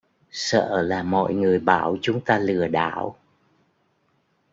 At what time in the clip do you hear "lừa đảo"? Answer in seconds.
2.39-3.17